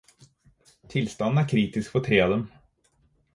[0.93, 2.43] Tilstanden er kritisk for tre av dem.